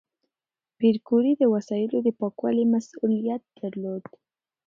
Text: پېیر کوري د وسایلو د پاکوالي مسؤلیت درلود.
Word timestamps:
پېیر 0.77 0.97
کوري 1.07 1.33
د 1.37 1.43
وسایلو 1.53 1.97
د 2.03 2.07
پاکوالي 2.19 2.65
مسؤلیت 2.73 3.43
درلود. 3.59 4.03